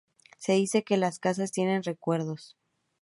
Se 0.39 0.53
dice 0.53 0.83
que 0.83 0.97
las 0.97 1.19
casas 1.19 1.51
tienen 1.51 1.83
recuerdos. 1.83 2.57